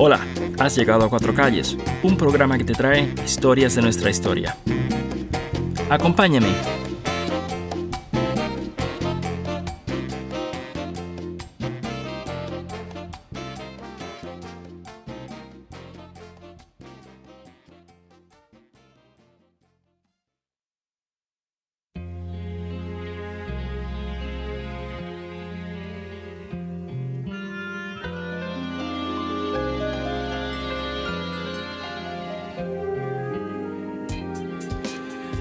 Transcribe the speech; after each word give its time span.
Hola, 0.00 0.20
has 0.60 0.76
llegado 0.76 1.04
a 1.04 1.10
Cuatro 1.10 1.34
Calles, 1.34 1.76
un 2.04 2.16
programa 2.16 2.56
que 2.56 2.62
te 2.62 2.72
trae 2.72 3.12
historias 3.24 3.74
de 3.74 3.82
nuestra 3.82 4.10
historia. 4.10 4.56
Acompáñame 5.90 6.77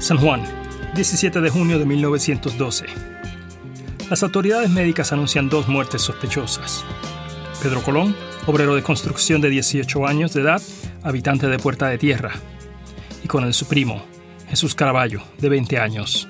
San 0.08 0.20
Juan, 0.20 0.42
17 0.96 1.42
de 1.42 1.50
junio 1.50 1.80
de 1.80 1.86
1912. 1.86 2.86
Las 4.10 4.24
autoridades 4.24 4.70
médicas 4.70 5.12
anuncian 5.12 5.50
dos 5.50 5.68
muertes 5.68 6.02
sospechosas. 6.02 6.86
Pedro 7.62 7.82
Colón, 7.82 8.16
obrero 8.46 8.74
de 8.74 8.84
construcción 8.84 9.42
de 9.42 9.50
18 9.50 10.08
años 10.08 10.32
de 10.32 10.44
edad, 10.44 10.62
habitante 11.04 11.50
de 11.50 11.60
Puerta 11.60 11.90
de 11.90 11.98
Tierra, 11.98 12.32
y 13.22 13.28
con 13.28 13.44
el 13.44 13.54
su 13.54 13.68
primo, 13.68 14.02
Jesús 14.48 14.76
Caraballo, 14.76 15.24
de 15.40 15.50
20 15.50 15.78
años. 15.78 16.30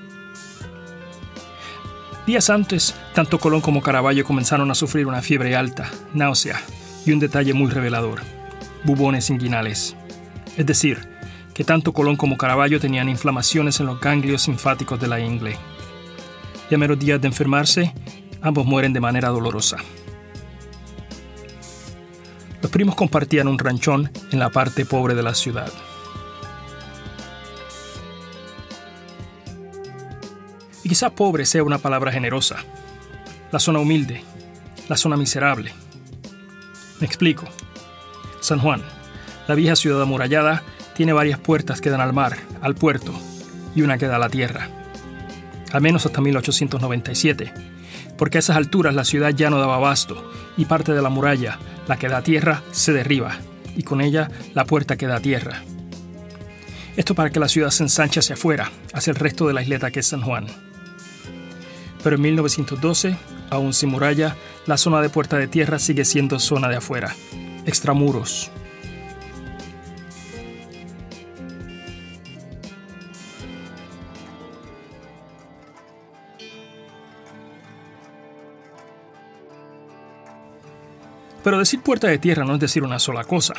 Días 2.26 2.50
antes, 2.50 2.96
tanto 3.14 3.38
Colón 3.38 3.62
como 3.62 3.84
Caraballo 3.84 4.26
comenzaron 4.26 4.72
a 4.72 4.76
sufrir 4.76 5.06
una 5.06 5.22
fiebre 5.22 5.56
alta, 5.56 5.92
náusea 6.16 6.60
y 7.06 7.12
un 7.12 7.20
detalle 7.20 7.54
muy 7.54 7.70
revelador, 7.70 8.22
bubones 8.84 9.30
inguinales. 9.30 9.96
Es 10.58 10.66
decir, 10.66 11.17
que 11.58 11.64
tanto 11.64 11.92
Colón 11.92 12.18
como 12.18 12.38
Caraballo 12.38 12.80
tenían 12.80 13.10
inflamaciones 13.10 13.80
en 13.80 13.88
los 13.88 14.00
ganglios 14.00 14.48
linfáticos 14.48 15.00
de 15.00 15.08
la 15.08 15.20
ingle. 15.20 15.58
Y 16.70 16.76
a 16.76 16.78
menos 16.78 17.00
días 17.00 17.20
de 17.20 17.28
enfermarse, 17.28 17.96
ambos 18.44 18.68
mueren 18.68 18.94
de 18.94 19.00
manera 19.00 19.30
dolorosa. 19.30 19.78
Los 22.62 22.72
primos 22.72 22.94
compartían 22.94 23.48
un 23.48 23.58
ranchón 23.58 24.12
en 24.32 24.38
la 24.38 24.52
parte 24.52 24.86
pobre 24.86 25.16
de 25.16 25.24
la 25.24 25.34
ciudad. 25.34 25.74
Y 30.84 30.90
quizá 30.90 31.10
pobre 31.10 31.48
sea 31.48 31.64
una 31.64 31.80
palabra 31.80 32.12
generosa. 32.12 32.58
La 33.52 33.58
zona 33.58 33.80
humilde, 33.80 34.22
la 34.90 34.96
zona 34.96 35.18
miserable. 35.18 35.74
Me 37.00 37.08
explico. 37.08 37.46
San 38.42 38.60
Juan, 38.60 38.84
la 39.48 39.56
vieja 39.56 39.76
ciudad 39.76 40.04
amurallada, 40.04 40.62
tiene 40.98 41.14
varias 41.14 41.40
puertas 41.40 41.80
que 41.80 41.92
dan 41.92 42.02
al 42.02 42.12
mar, 42.12 42.38
al 42.60 42.74
puerto, 42.74 43.14
y 43.76 43.84
una 43.84 44.00
que 44.00 44.08
da 44.08 44.16
a 44.16 44.20
la 44.20 44.30
tierra. 44.30 44.68
Al 45.72 45.80
menos 45.80 46.08
hasta 46.08 46.22
1897, 46.22 47.54
porque 48.18 48.40
a 48.40 48.40
esas 48.40 48.58
alturas 48.58 48.96
la 48.96 49.06
ciudad 49.06 49.30
ya 49.30 49.52
no 49.52 49.60
daba 49.60 49.76
abasto 49.76 50.32
y 50.58 50.66
parte 50.66 50.94
de 50.94 51.04
la 51.04 51.10
muralla, 51.10 51.60
la 51.88 51.98
que 51.98 52.10
da 52.10 52.24
tierra, 52.24 52.64
se 52.72 52.94
derriba, 52.94 53.38
y 53.76 53.84
con 53.84 54.02
ella 54.02 54.32
la 54.56 54.66
puerta 54.66 54.98
que 54.98 55.06
da 55.06 55.20
tierra. 55.20 55.62
Esto 56.96 57.14
para 57.14 57.30
que 57.30 57.40
la 57.40 57.48
ciudad 57.48 57.70
se 57.70 57.84
ensanche 57.84 58.20
hacia 58.20 58.34
afuera, 58.34 58.72
hacia 58.92 59.12
el 59.12 59.18
resto 59.18 59.48
de 59.48 59.54
la 59.54 59.62
isleta 59.62 59.92
que 59.92 60.00
es 60.00 60.08
San 60.08 60.24
Juan. 60.24 60.48
Pero 62.04 62.16
en 62.16 62.24
1912, 62.24 63.16
aún 63.52 63.76
sin 63.76 63.90
muralla, 63.90 64.36
la 64.66 64.78
zona 64.78 65.00
de 65.02 65.10
puerta 65.10 65.38
de 65.38 65.48
tierra 65.48 65.78
sigue 65.78 66.06
siendo 66.06 66.40
zona 66.40 66.70
de 66.70 66.78
afuera, 66.78 67.16
extramuros, 67.68 68.50
Pero 81.44 81.60
decir 81.60 81.82
puerta 81.82 82.08
de 82.08 82.18
tierra 82.18 82.44
no 82.44 82.56
es 82.56 82.60
decir 82.60 82.84
una 82.84 83.00
sola 83.00 83.24
cosa. 83.24 83.54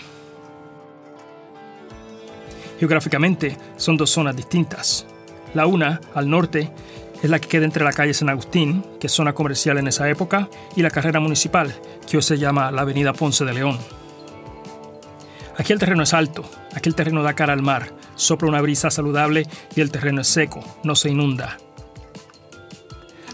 Geográficamente 2.78 3.56
son 3.76 3.96
dos 3.96 4.10
zonas 4.10 4.36
distintas. 4.36 5.06
La 5.54 5.66
una, 5.66 6.00
al 6.14 6.28
norte, 6.28 6.70
es 7.22 7.30
la 7.30 7.40
que 7.40 7.48
queda 7.48 7.64
entre 7.64 7.84
la 7.84 7.92
calle 7.92 8.14
San 8.14 8.28
Agustín, 8.28 8.84
que 9.00 9.08
es 9.08 9.12
zona 9.12 9.34
comercial 9.34 9.78
en 9.78 9.88
esa 9.88 10.08
época, 10.08 10.48
y 10.76 10.82
la 10.82 10.90
carrera 10.90 11.20
municipal, 11.20 11.74
que 12.08 12.16
hoy 12.16 12.22
se 12.22 12.38
llama 12.38 12.70
la 12.70 12.82
Avenida 12.82 13.12
Ponce 13.12 13.44
de 13.44 13.54
León. 13.54 13.78
Aquí 15.56 15.72
el 15.72 15.80
terreno 15.80 16.04
es 16.04 16.14
alto, 16.14 16.48
aquí 16.74 16.88
el 16.88 16.94
terreno 16.94 17.22
da 17.24 17.34
cara 17.34 17.52
al 17.52 17.62
mar, 17.62 17.92
sopla 18.14 18.48
una 18.48 18.60
brisa 18.60 18.90
saludable 18.92 19.44
y 19.74 19.80
el 19.80 19.90
terreno 19.90 20.20
es 20.20 20.28
seco, 20.28 20.62
no 20.84 20.94
se 20.94 21.10
inunda. 21.10 21.58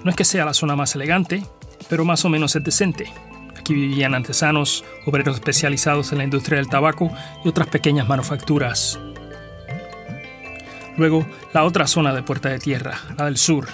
No 0.02 0.10
es 0.10 0.16
que 0.16 0.24
sea 0.24 0.46
la 0.46 0.54
zona 0.54 0.76
más 0.76 0.94
elegante, 0.94 1.46
pero 1.88 2.06
más 2.06 2.24
o 2.24 2.30
menos 2.30 2.56
es 2.56 2.64
decente. 2.64 3.12
Aquí 3.64 3.72
vivían 3.72 4.14
artesanos, 4.14 4.84
obreros 5.06 5.36
especializados 5.36 6.12
en 6.12 6.18
la 6.18 6.24
industria 6.24 6.58
del 6.58 6.68
tabaco 6.68 7.10
y 7.42 7.48
otras 7.48 7.66
pequeñas 7.68 8.06
manufacturas. 8.06 9.00
Luego, 10.98 11.26
la 11.54 11.64
otra 11.64 11.86
zona 11.86 12.12
de 12.12 12.22
Puerta 12.22 12.50
de 12.50 12.58
Tierra, 12.58 12.98
la 13.16 13.24
del 13.24 13.38
sur, 13.38 13.68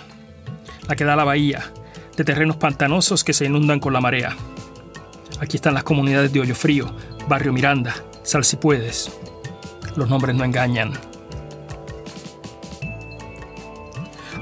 la 0.87 0.95
que 0.95 1.03
da 1.03 1.15
a 1.15 1.17
la 1.17 1.25
bahía, 1.25 1.73
de 2.17 2.23
terrenos 2.23 2.56
pantanosos 2.56 3.25
que 3.25 3.33
se 3.33 3.47
inundan 3.47 3.81
con 3.81 3.93
la 3.93 4.01
marea. 4.01 4.37
Aquí 5.41 5.56
están 5.56 5.75
las 5.75 5.83
comunidades 5.83 6.33
de 6.33 6.39
Hoyo 6.39 6.55
Frío, 6.55 6.95
Barrio 7.27 7.53
Miranda, 7.53 7.97
Salsipuedes. 8.22 9.11
Los 9.97 10.09
nombres 10.09 10.37
no 10.37 10.45
engañan. 10.45 10.93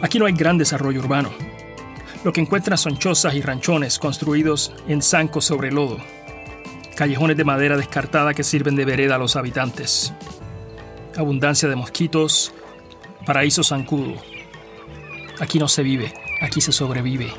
Aquí 0.03 0.19
no 0.19 0.26
hay 0.26 0.34
gran 0.34 0.59
desarrollo 0.59 1.00
urbano. 1.00 1.47
Lo 2.24 2.32
que 2.32 2.40
encuentran 2.40 2.76
son 2.76 2.98
chozas 2.98 3.34
y 3.34 3.40
ranchones 3.40 3.98
construidos 3.98 4.72
en 4.88 5.02
zancos 5.02 5.44
sobre 5.44 5.70
lodo, 5.70 5.98
callejones 6.96 7.36
de 7.36 7.44
madera 7.44 7.76
descartada 7.76 8.34
que 8.34 8.42
sirven 8.42 8.74
de 8.74 8.84
vereda 8.84 9.14
a 9.14 9.18
los 9.18 9.36
habitantes, 9.36 10.12
abundancia 11.16 11.68
de 11.68 11.76
mosquitos, 11.76 12.52
paraíso 13.24 13.62
zancudo. 13.62 14.14
Aquí 15.38 15.60
no 15.60 15.68
se 15.68 15.84
vive, 15.84 16.12
aquí 16.42 16.60
se 16.60 16.72
sobrevive. 16.72 17.32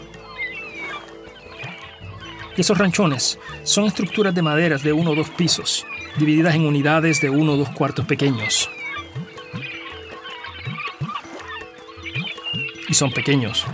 Y 2.56 2.61
esos 2.61 2.78
ranchones 2.78 3.38
son 3.63 3.85
estructuras 3.85 4.34
de 4.34 4.41
maderas 4.41 4.81
de 4.81 4.94
uno 4.94 5.11
o 5.11 5.16
dos 5.16 5.29
pisos, 5.29 5.85
divididas 6.17 6.56
en 6.56 6.66
unidades 6.66 7.19
de 7.19 7.29
uno 7.29 7.53
o 7.53 7.57
dos 7.57 7.69
cuartos 7.69 8.06
pequeños. 8.06 8.69
Y 12.88 12.94
son 12.94 13.12
pequeños, 13.12 13.66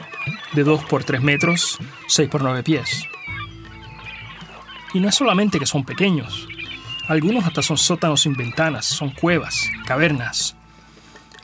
de 0.54 0.64
2 0.64 0.86
por 0.86 1.04
3 1.04 1.22
metros, 1.22 1.78
6 2.08 2.30
por 2.30 2.42
9 2.42 2.64
pies. 2.64 3.04
Y 4.94 5.00
no 5.00 5.10
es 5.10 5.16
solamente 5.16 5.60
que 5.60 5.66
son 5.66 5.84
pequeños, 5.84 6.48
algunos 7.08 7.46
hasta 7.46 7.62
son 7.62 7.78
sótanos 7.78 8.22
sin 8.22 8.34
ventanas, 8.34 8.86
son 8.86 9.12
cuevas, 9.12 9.70
cavernas. 9.86 10.56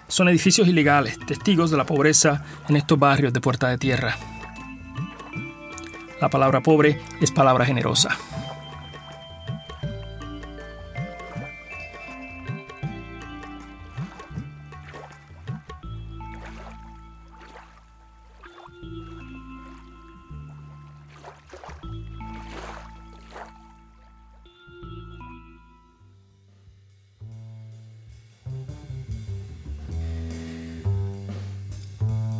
Son 0.07 0.27
edificios 0.27 0.67
ilegales, 0.67 1.19
testigos 1.19 1.69
de 1.69 1.77
la 1.77 1.85
pobreza 1.85 2.43
en 2.67 2.77
estos 2.77 2.97
barrios 2.97 3.31
de 3.31 3.41
Puerta 3.41 3.69
de 3.69 3.77
Tierra. 3.77 4.17
La 6.19 6.29
palabra 6.29 6.61
pobre 6.61 6.99
es 7.21 7.31
palabra 7.31 7.65
generosa. 7.65 8.17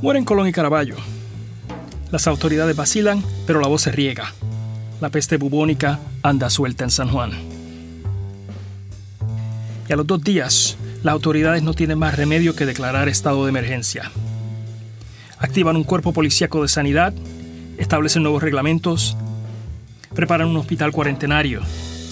Mueren 0.02 0.26
Colón 0.26 0.48
y 0.48 0.52
Caraballo. 0.52 0.96
Las 2.10 2.26
autoridades 2.26 2.76
vacilan, 2.76 3.24
pero 3.46 3.62
la 3.62 3.68
voz 3.68 3.84
se 3.84 3.92
riega. 3.92 4.34
La 5.00 5.10
peste 5.10 5.38
bubónica 5.38 6.00
anda 6.24 6.50
suelta 6.50 6.84
en 6.84 6.90
San 6.90 7.10
Juan. 7.10 7.32
Y 9.88 9.94
a 9.94 9.96
los 9.96 10.08
dos 10.08 10.24
días, 10.24 10.76
las 11.04 11.14
autoridades 11.14 11.62
no 11.62 11.76
tienen 11.76 12.00
más 12.00 12.16
remedio 12.16 12.56
que 12.56 12.66
declarar 12.66 13.10
estado 13.10 13.44
de 13.46 13.50
emergencia. 13.50 14.12
Activan 15.38 15.76
un 15.76 15.84
cuerpo 15.84 16.14
policíaco 16.14 16.64
de 16.64 16.68
sanidad, 16.68 17.14
establecen 17.78 18.24
nuevos 18.24 18.42
reglamentos, 18.42 19.16
preparan 20.16 20.48
un 20.48 20.58
hospital 20.58 20.92
cuarentenario 20.92 21.62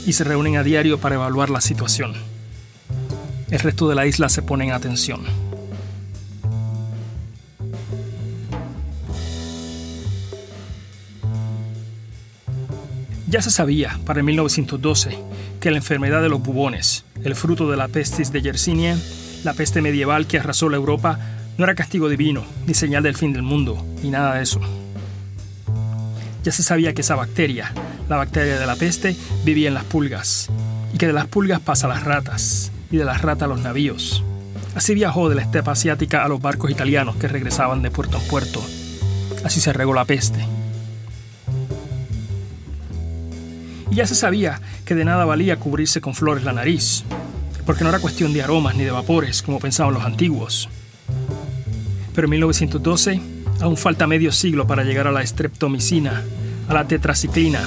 y 0.06 0.13
se 0.13 0.24
reúnen 0.24 0.57
a 0.57 0.63
diario 0.63 1.00
para 1.00 1.15
evaluar 1.15 1.50
la 1.50 1.59
situación. 1.59 2.13
El 3.50 3.59
resto 3.59 3.89
de 3.89 3.95
la 3.95 4.06
isla 4.06 4.30
se 4.30 4.44
pone 4.44 4.65
en 4.65 4.74
atención. 4.74 5.49
Ya 13.29 13.43
se 13.43 13.51
sabía, 13.51 13.99
para 14.07 14.21
el 14.21 14.25
1912, 14.25 15.15
que 15.59 15.69
la 15.69 15.77
enfermedad 15.77 16.23
de 16.23 16.29
los 16.29 16.41
bubones, 16.41 17.05
el 17.23 17.35
fruto 17.35 17.69
de 17.69 17.77
la 17.77 17.87
pestis 17.87 18.31
de 18.31 18.41
Yersinia, 18.41 18.97
la 19.43 19.53
peste 19.53 19.83
medieval 19.83 20.25
que 20.25 20.39
arrasó 20.39 20.67
la 20.67 20.77
Europa, 20.77 21.19
no 21.55 21.63
era 21.63 21.75
castigo 21.75 22.09
divino, 22.09 22.43
ni 22.65 22.73
señal 22.73 23.03
del 23.03 23.15
fin 23.15 23.31
del 23.31 23.43
mundo, 23.43 23.85
ni 24.01 24.09
nada 24.09 24.33
de 24.33 24.41
eso. 24.41 24.59
Ya 26.43 26.51
se 26.51 26.63
sabía 26.63 26.95
que 26.95 27.01
esa 27.01 27.13
bacteria, 27.13 27.71
la 28.09 28.17
bacteria 28.17 28.59
de 28.59 28.65
la 28.65 28.75
peste, 28.75 29.15
vivía 29.45 29.67
en 29.67 29.75
las 29.75 29.83
pulgas, 29.83 30.49
y 30.91 30.97
que 30.97 31.05
de 31.05 31.13
las 31.13 31.27
pulgas 31.27 31.59
pasa 31.59 31.85
a 31.85 31.91
las 31.91 32.05
ratas, 32.05 32.71
y 32.89 32.97
de 32.97 33.05
las 33.05 33.21
ratas 33.21 33.43
a 33.43 33.47
los 33.47 33.59
navíos. 33.59 34.23
Así 34.73 34.95
viajó 34.95 35.29
de 35.29 35.35
la 35.35 35.43
estepa 35.43 35.73
asiática 35.73 36.25
a 36.25 36.29
los 36.29 36.41
barcos 36.41 36.71
italianos 36.71 37.15
que 37.17 37.27
regresaban 37.27 37.83
de 37.83 37.91
puerto 37.91 38.17
en 38.17 38.27
puerto. 38.27 38.63
Así 39.43 39.61
se 39.61 39.71
regó 39.71 39.93
la 39.93 40.05
peste. 40.05 40.58
Y 43.91 43.95
ya 43.95 44.07
se 44.07 44.15
sabía 44.15 44.62
que 44.86 44.95
de 44.95 45.06
nada 45.06 45.25
valía 45.25 45.57
cubrirse 45.57 46.01
con 46.01 46.13
flores 46.13 46.44
la 46.44 46.53
nariz, 46.53 47.03
porque 47.65 47.83
no 47.83 47.89
era 47.89 48.00
cuestión 48.00 48.33
de 48.33 48.44
aromas 48.44 48.75
ni 48.75 48.83
de 48.83 48.91
vapores 48.91 49.41
como 49.41 49.59
pensaban 49.59 49.94
los 49.94 50.03
antiguos. 50.03 50.69
Pero 52.13 52.25
en 52.25 52.31
1912 52.31 53.21
aún 53.62 53.77
falta 53.77 54.07
medio 54.07 54.31
siglo 54.31 54.68
para 54.68 54.83
llegar 54.83 55.07
a 55.07 55.12
la 55.12 55.25
streptomicina, 55.25 56.24
a 56.68 56.74
la 56.74 56.88
tetraciclina 56.88 57.62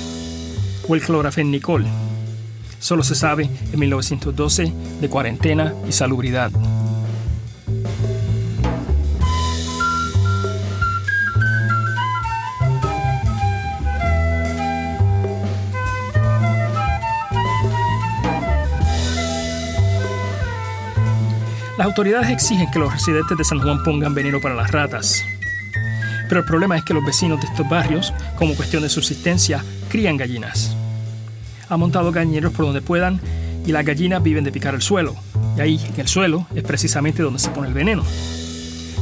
o 0.88 0.94
el 0.94 1.02
clorafenicol. 1.02 1.84
Solo 2.78 3.02
se 3.02 3.14
sabe 3.14 3.48
en 3.72 3.78
1912 3.78 4.72
de 5.00 5.08
cuarentena 5.08 5.74
y 5.88 5.92
salubridad. 5.92 6.50
Las 21.82 21.88
autoridades 21.88 22.30
exigen 22.30 22.70
que 22.70 22.78
los 22.78 22.92
residentes 22.92 23.36
de 23.36 23.42
San 23.42 23.58
Juan 23.58 23.82
pongan 23.82 24.14
veneno 24.14 24.40
para 24.40 24.54
las 24.54 24.70
ratas. 24.70 25.24
Pero 26.28 26.42
el 26.42 26.46
problema 26.46 26.76
es 26.76 26.84
que 26.84 26.94
los 26.94 27.04
vecinos 27.04 27.40
de 27.40 27.48
estos 27.48 27.68
barrios, 27.68 28.14
como 28.36 28.54
cuestión 28.54 28.84
de 28.84 28.88
subsistencia, 28.88 29.64
crían 29.88 30.16
gallinas. 30.16 30.76
Han 31.68 31.80
montado 31.80 32.12
gallineros 32.12 32.52
por 32.52 32.66
donde 32.66 32.82
puedan 32.82 33.20
y 33.66 33.72
las 33.72 33.84
gallinas 33.84 34.22
viven 34.22 34.44
de 34.44 34.52
picar 34.52 34.76
el 34.76 34.80
suelo. 34.80 35.16
Y 35.56 35.60
ahí, 35.60 35.80
en 35.92 36.00
el 36.00 36.06
suelo, 36.06 36.46
es 36.54 36.62
precisamente 36.62 37.20
donde 37.20 37.40
se 37.40 37.50
pone 37.50 37.66
el 37.66 37.74
veneno. 37.74 38.04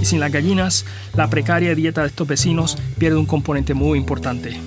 Y 0.00 0.06
sin 0.06 0.19
las 0.19 0.32
gallinas, 0.32 0.87
la 1.15 1.29
precaria 1.29 1.75
dieta 1.75 2.00
de 2.00 2.06
estos 2.06 2.27
vecinos 2.27 2.79
pierde 2.97 3.19
un 3.19 3.27
componente 3.27 3.75
muy 3.75 3.99
importante. 3.99 4.59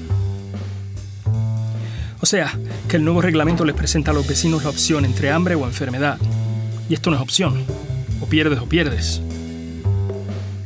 O 2.21 2.27
sea, 2.27 2.59
que 2.87 2.97
el 2.97 3.05
nuevo 3.05 3.23
reglamento 3.23 3.65
les 3.65 3.75
presenta 3.75 4.11
a 4.11 4.13
los 4.13 4.27
vecinos 4.27 4.65
la 4.65 4.69
opción 4.69 5.03
entre 5.03 5.31
hambre 5.31 5.55
o 5.55 5.65
enfermedad. 5.65 6.19
Y 6.87 6.93
esto 6.93 7.09
no 7.09 7.15
es 7.15 7.23
opción 7.23 7.65
pierdes 8.33 8.59
o 8.61 8.65
pierdes. 8.65 9.21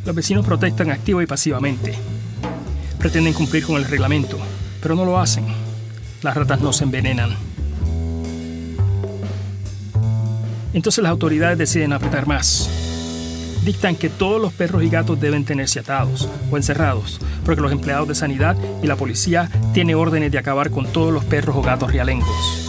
Los 0.06 0.16
vecinos 0.16 0.46
protestan 0.46 0.90
activa 0.90 1.22
y 1.22 1.26
pasivamente. 1.26 1.96
Pretenden 2.98 3.34
cumplir 3.34 3.66
con 3.66 3.76
el 3.76 3.84
reglamento, 3.84 4.40
pero 4.82 4.96
no 4.96 5.04
lo 5.04 5.20
hacen. 5.20 5.44
Las 6.22 6.38
ratas 6.38 6.62
no 6.62 6.72
se 6.72 6.86
envenenan. 6.86 7.32
Entonces 10.72 11.04
las 11.04 11.12
autoridades 11.12 11.58
deciden 11.58 11.92
apretar 11.92 12.26
más. 12.26 12.70
Dictan 13.66 13.98
que 13.98 14.08
todos 14.08 14.42
los 14.42 14.54
perros 14.54 14.82
y 14.84 14.88
gatos 14.88 15.20
deben 15.20 15.44
tenerse 15.44 15.82
atados 15.82 16.30
o 16.50 16.56
encerrados, 16.56 17.20
porque 17.44 17.60
los 17.60 17.74
empleados 17.74 18.08
de 18.08 18.16
sanidad 18.16 18.56
y 18.82 18.88
la 18.88 18.96
policía 18.96 19.52
tienen 19.74 19.98
órdenes 19.98 20.32
de 20.32 20.38
acabar 20.38 20.72
con 20.72 20.88
todos 20.88 21.14
los 21.14 21.26
perros 21.26 21.58
o 21.58 21.62
gatos 21.62 21.92
realengos. 21.92 22.67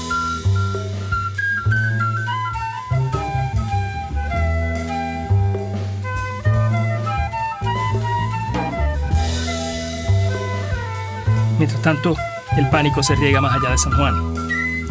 Mientras 11.68 11.82
tanto, 11.82 12.16
el 12.56 12.70
pánico 12.70 13.02
se 13.02 13.14
riega 13.14 13.42
más 13.42 13.54
allá 13.54 13.72
de 13.72 13.76
San 13.76 13.92
Juan. 13.92 14.14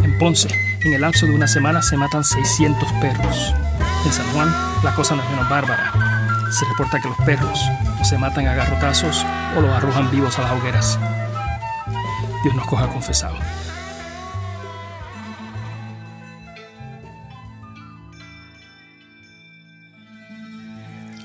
En 0.03 0.15
Ponce, 0.19 0.47
en 0.81 0.93
el 0.93 1.01
lapso 1.01 1.25
de 1.25 1.33
una 1.33 1.47
semana 1.47 1.81
se 1.81 1.97
matan 1.97 2.23
600 2.23 2.91
perros. 3.01 3.55
En 4.05 4.13
San 4.13 4.27
Juan, 4.27 4.53
la 4.83 4.93
cosa 4.93 5.15
no 5.15 5.23
es 5.23 5.29
menos 5.31 5.49
bárbara. 5.49 5.91
Se 6.51 6.65
reporta 6.65 6.99
que 6.99 7.07
los 7.07 7.17
perros 7.25 7.59
o 7.99 8.05
se 8.05 8.19
matan 8.19 8.45
a 8.45 8.53
garrotazos 8.53 9.25
o 9.57 9.61
los 9.61 9.71
arrojan 9.71 10.11
vivos 10.11 10.37
a 10.37 10.43
las 10.43 10.51
hogueras. 10.51 10.99
Dios 12.43 12.53
nos 12.53 12.67
coja 12.67 12.87
confesado. 12.89 13.37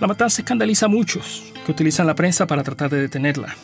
La 0.01 0.07
matanza 0.07 0.41
escandaliza 0.41 0.87
a 0.87 0.89
muchos 0.89 1.45
que 1.67 1.73
utilizan 1.73 2.07
la 2.07 2.15
prensa 2.15 2.47
para 2.47 2.63
tratar 2.63 2.89
de 2.89 3.03
detenerla 3.03 3.55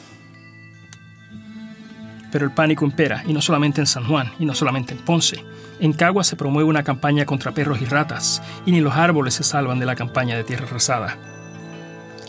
pero 2.30 2.44
el 2.44 2.52
pánico 2.52 2.84
impera, 2.84 3.22
y 3.26 3.32
no 3.32 3.40
solamente 3.40 3.80
en 3.80 3.86
San 3.86 4.04
Juan, 4.04 4.32
y 4.38 4.44
no 4.44 4.54
solamente 4.54 4.94
en 4.94 5.00
Ponce. 5.00 5.44
En 5.80 5.92
Cagua 5.92 6.24
se 6.24 6.36
promueve 6.36 6.68
una 6.68 6.82
campaña 6.82 7.24
contra 7.24 7.52
perros 7.52 7.80
y 7.80 7.84
ratas, 7.84 8.42
y 8.66 8.72
ni 8.72 8.80
los 8.80 8.94
árboles 8.94 9.34
se 9.34 9.44
salvan 9.44 9.78
de 9.78 9.86
la 9.86 9.96
campaña 9.96 10.36
de 10.36 10.44
tierra 10.44 10.66
rezada. 10.66 11.16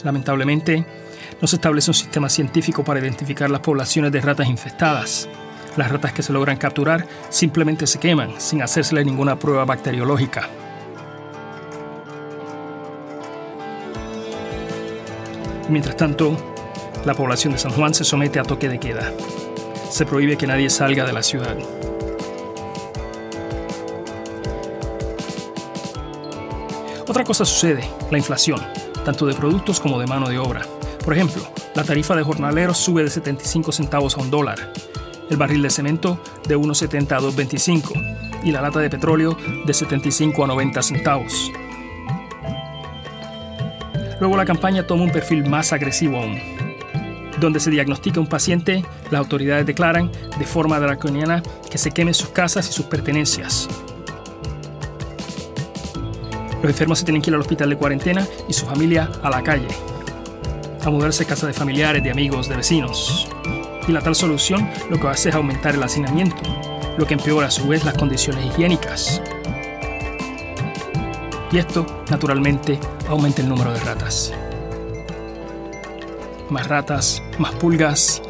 Lamentablemente, 0.03 0.85
no 1.41 1.47
se 1.47 1.55
establece 1.55 1.91
un 1.91 1.95
sistema 1.95 2.29
científico 2.29 2.83
para 2.83 2.99
identificar 2.99 3.49
las 3.49 3.61
poblaciones 3.61 4.11
de 4.11 4.21
ratas 4.21 4.47
infestadas. 4.47 5.29
Las 5.77 5.91
ratas 5.91 6.13
que 6.13 6.23
se 6.23 6.33
logran 6.33 6.57
capturar 6.57 7.07
simplemente 7.29 7.87
se 7.87 7.99
queman, 7.99 8.33
sin 8.37 8.61
hacérsele 8.61 9.05
ninguna 9.05 9.37
prueba 9.37 9.65
bacteriológica. 9.65 10.49
Mientras 15.69 15.95
tanto, 15.95 16.35
la 17.05 17.13
población 17.13 17.53
de 17.53 17.59
San 17.59 17.71
Juan 17.71 17.93
se 17.93 18.03
somete 18.03 18.39
a 18.39 18.43
toque 18.43 18.67
de 18.67 18.79
queda 18.79 19.13
se 19.89 20.06
prohíbe 20.06 20.38
que 20.38 20.47
nadie 20.47 20.69
salga 20.69 21.06
de 21.06 21.13
la 21.13 21.24
ciudad. 21.24 21.57
Otra 27.07 27.24
cosa 27.24 27.44
sucede, 27.44 27.89
la 28.12 28.18
inflación, 28.18 28.62
tanto 29.03 29.25
de 29.25 29.33
productos 29.33 29.80
como 29.80 30.00
de 30.00 30.06
mano 30.06 30.30
de 30.30 30.38
obra. 30.38 30.62
Por 31.03 31.15
ejemplo, 31.15 31.41
la 31.74 31.83
tarifa 31.83 32.15
de 32.15 32.24
jornaleros 32.24 32.77
sube 32.77 33.03
de 33.03 33.09
75 33.09 33.71
centavos 33.71 34.16
a 34.16 34.21
un 34.21 34.30
dólar, 34.30 34.71
el 35.30 35.37
barril 35.37 35.63
de 35.63 35.71
cemento 35.71 36.21
de 36.47 36.56
1,70 36.56 37.11
a 37.13 37.19
2,25 37.19 38.44
y 38.44 38.52
la 38.52 38.61
lata 38.61 38.80
de 38.80 38.90
petróleo 38.90 39.35
de 39.66 39.73
75 39.73 40.44
a 40.44 40.47
90 40.47 40.81
centavos. 40.83 41.52
Luego 44.19 44.37
la 44.37 44.45
campaña 44.45 44.85
toma 44.85 45.04
un 45.04 45.11
perfil 45.11 45.49
más 45.49 45.73
agresivo 45.73 46.18
aún 46.18 46.69
donde 47.39 47.59
se 47.59 47.69
diagnostica 47.69 48.19
un 48.19 48.27
paciente, 48.27 48.83
las 49.11 49.19
autoridades 49.19 49.65
declaran 49.65 50.11
de 50.37 50.45
forma 50.45 50.79
draconiana 50.79 51.41
que 51.69 51.77
se 51.77 51.91
quemen 51.91 52.13
sus 52.13 52.29
casas 52.29 52.69
y 52.69 52.73
sus 52.73 52.85
pertenencias. 52.85 53.67
Los 56.61 56.71
enfermos 56.71 56.99
se 56.99 57.05
tienen 57.05 57.21
que 57.21 57.29
ir 57.29 57.35
al 57.35 57.41
hospital 57.41 57.69
de 57.69 57.77
cuarentena 57.77 58.27
y 58.47 58.53
su 58.53 58.65
familia 58.65 59.09
a 59.23 59.29
la 59.29 59.41
calle, 59.41 59.67
a 60.83 60.89
mudarse 60.89 61.23
a 61.23 61.27
casa 61.27 61.47
de 61.47 61.53
familiares, 61.53 62.03
de 62.03 62.11
amigos, 62.11 62.49
de 62.49 62.57
vecinos. 62.57 63.29
Y 63.87 63.91
la 63.91 64.01
tal 64.01 64.15
solución 64.15 64.69
lo 64.89 64.99
que 64.99 65.07
hace 65.07 65.29
es 65.29 65.35
aumentar 65.35 65.75
el 65.75 65.83
hacinamiento, 65.83 66.41
lo 66.97 67.05
que 67.07 67.13
empeora 67.13 67.47
a 67.47 67.51
su 67.51 67.67
vez 67.67 67.85
las 67.85 67.97
condiciones 67.97 68.45
higiénicas. 68.45 69.21
Y 71.51 71.57
esto, 71.57 71.85
naturalmente, 72.11 72.77
aumenta 73.07 73.41
el 73.41 73.49
número 73.49 73.71
de 73.71 73.79
ratas 73.79 74.33
más 76.49 76.68
ratas, 76.68 77.21
más 77.37 77.53
pulgas. 77.56 78.21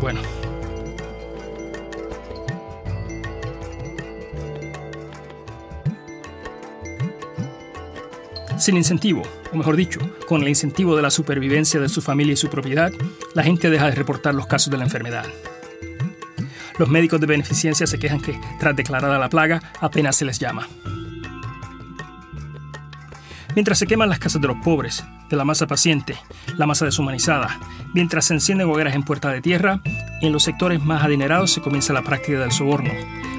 Bueno. 0.00 0.20
Sin 8.58 8.76
incentivo, 8.76 9.22
o 9.52 9.56
mejor 9.56 9.76
dicho, 9.76 10.00
con 10.28 10.42
el 10.42 10.48
incentivo 10.48 10.94
de 10.94 11.02
la 11.02 11.10
supervivencia 11.10 11.80
de 11.80 11.88
su 11.88 12.02
familia 12.02 12.34
y 12.34 12.36
su 12.36 12.50
propiedad, 12.50 12.92
la 13.34 13.42
gente 13.42 13.70
deja 13.70 13.86
de 13.86 13.94
reportar 13.94 14.34
los 14.34 14.46
casos 14.46 14.70
de 14.70 14.76
la 14.76 14.84
enfermedad. 14.84 15.24
Los 16.78 16.88
médicos 16.88 17.20
de 17.20 17.26
beneficencia 17.26 17.86
se 17.86 17.98
quejan 17.98 18.20
que, 18.20 18.38
tras 18.58 18.76
declarada 18.76 19.18
la 19.18 19.28
plaga, 19.28 19.62
apenas 19.80 20.16
se 20.16 20.24
les 20.26 20.38
llama. 20.38 20.68
Mientras 23.54 23.78
se 23.78 23.86
queman 23.86 24.08
las 24.08 24.18
casas 24.18 24.40
de 24.40 24.48
los 24.48 24.58
pobres, 24.62 25.04
de 25.30 25.36
la 25.36 25.44
masa 25.44 25.66
paciente, 25.66 26.18
la 26.56 26.66
masa 26.66 26.84
deshumanizada, 26.84 27.58
mientras 27.94 28.26
se 28.26 28.34
encienden 28.34 28.68
hogueras 28.68 28.94
en 28.94 29.04
puerta 29.04 29.30
de 29.30 29.40
tierra, 29.40 29.80
en 30.20 30.32
los 30.32 30.42
sectores 30.42 30.82
más 30.82 31.04
adinerados 31.04 31.52
se 31.52 31.62
comienza 31.62 31.92
la 31.92 32.02
práctica 32.02 32.40
del 32.40 32.52
soborno, 32.52 32.90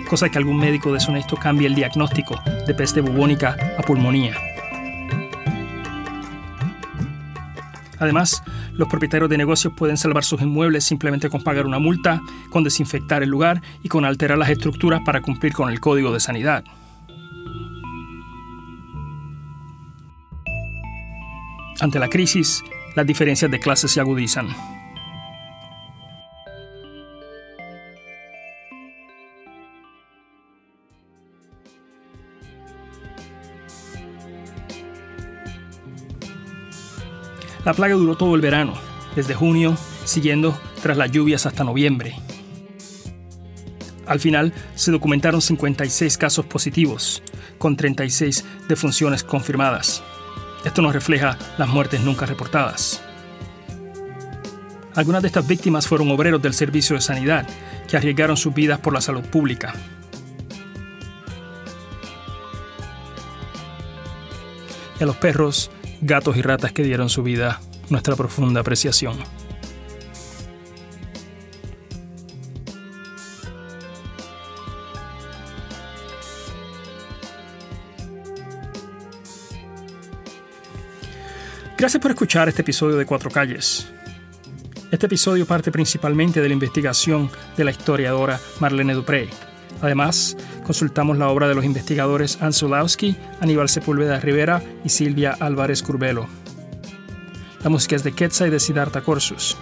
cosa 0.10 0.30
que 0.30 0.38
algún 0.38 0.58
médico 0.58 0.94
deshonesto 0.94 1.36
cambie 1.36 1.68
el 1.68 1.76
diagnóstico 1.76 2.42
de 2.66 2.74
peste 2.74 3.02
bubónica 3.02 3.56
a 3.78 3.82
pulmonía. 3.84 4.36
Además, 8.00 8.42
los 8.74 8.88
propietarios 8.88 9.30
de 9.30 9.38
negocios 9.38 9.74
pueden 9.78 9.96
salvar 9.96 10.24
sus 10.24 10.42
inmuebles 10.42 10.84
simplemente 10.84 11.30
con 11.30 11.44
pagar 11.44 11.68
una 11.68 11.78
multa, 11.78 12.20
con 12.50 12.64
desinfectar 12.64 13.22
el 13.22 13.30
lugar 13.30 13.62
y 13.84 13.90
con 13.90 14.06
alterar 14.06 14.40
las 14.40 14.50
estructuras 14.50 15.02
para 15.06 15.22
cumplir 15.22 15.54
con 15.54 15.70
el 15.70 15.80
código 15.80 16.12
de 16.12 16.20
sanidad. 16.20 16.64
Ante 21.82 21.98
la 21.98 22.10
crisis, 22.10 22.64
las 22.96 23.08
diferencias 23.08 23.50
de 23.50 23.60
clases 23.60 23.90
se 23.90 24.00
agudizan. 24.00 24.50
La 37.66 37.74
plaga 37.74 37.96
duró 37.96 38.16
todo 38.16 38.36
el 38.36 38.42
verano, 38.42 38.74
desde 39.16 39.34
junio, 39.34 39.76
siguiendo 40.06 40.56
tras 40.84 40.98
las 40.98 41.12
lluvias 41.12 41.48
hasta 41.48 41.64
noviembre. 41.64 42.14
Al 44.06 44.20
final 44.20 44.54
se 44.76 44.92
documentaron 44.92 45.42
56 45.42 46.20
casos 46.20 46.46
positivos, 46.46 47.24
con 47.58 47.76
36 47.76 48.46
defunciones 48.68 49.24
confirmadas. 49.24 50.04
Esto 50.64 50.82
nos 50.82 50.94
refleja 50.94 51.38
las 51.58 51.68
muertes 51.68 52.02
nunca 52.02 52.26
reportadas. 52.26 53.02
Algunas 54.96 55.22
de 55.22 55.28
estas 55.28 55.48
víctimas 55.48 55.88
fueron 55.88 56.12
obreros 56.12 56.42
del 56.42 56.54
servicio 56.54 56.96
de 56.96 57.02
sanidad 57.02 57.48
que 57.88 57.98
arriesgaron 57.98 58.38
sus 58.38 58.54
vidas 58.54 58.80
por 58.80 58.94
la 58.94 59.02
salud 59.02 59.24
pública. 59.24 59.74
Y 65.00 65.04
a 65.04 65.06
los 65.08 65.16
perros 65.16 65.72
gatos 66.02 66.38
y 66.38 66.42
ratas 66.42 66.72
que 66.74 66.84
dieron 66.84 67.10
su 67.10 67.24
vida, 67.24 67.60
nuestra 67.90 68.16
profunda 68.16 68.62
apreciación. 68.62 69.18
Gracias 81.82 82.00
por 82.00 82.12
escuchar 82.12 82.48
este 82.48 82.62
episodio 82.62 82.96
de 82.96 83.08
Cuatro 83.08 83.32
Calles. 83.32 83.88
Este 84.92 85.08
episodio 85.08 85.48
parte 85.48 85.72
principalmente 85.72 86.40
de 86.40 86.48
la 86.48 86.54
investigación 86.54 87.28
de 87.58 87.64
la 87.64 87.72
historiadora 87.72 88.40
Marlene 88.60 88.94
Dupré. 88.94 89.30
Además, 89.82 90.38
consultamos 90.64 91.18
la 91.18 91.30
obra 91.30 91.48
de 91.48 91.56
los 91.56 91.66
investigadores 91.66 92.40
Ann 92.40 92.54
Aníbal 93.40 93.68
Sepúlveda 93.68 94.20
Rivera 94.20 94.62
y 94.86 94.90
Silvia 94.90 95.36
Álvarez 95.40 95.82
Curbelo. 95.82 96.28
La 97.64 97.72
música 97.72 97.96
es 97.96 98.04
de 98.04 98.12
Quetzal 98.12 98.50
y 98.50 98.52
de 98.52 98.60
Siddhartha 98.60 99.02
Corsus. 99.02 99.58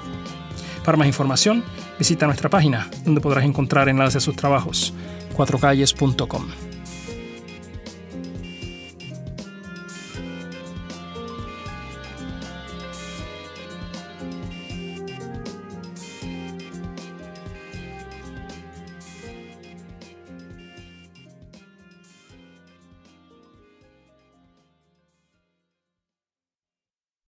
Para 0.84 0.98
más 0.98 1.08
información, 1.08 1.64
visita 1.98 2.26
nuestra 2.26 2.50
página, 2.50 2.90
donde 3.06 3.22
podrás 3.22 3.46
encontrar 3.46 3.88
enlaces 3.88 4.18
a 4.18 4.20
sus 4.20 4.36
trabajos, 4.36 4.94
cuatrocalles.com. 5.38 6.69